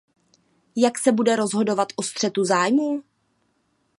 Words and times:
Jak 0.75 0.99
se 0.99 1.11
bude 1.11 1.35
rozhodovat 1.35 1.87
o 1.95 2.03
střetu 2.03 2.45
zájmů? 2.45 3.03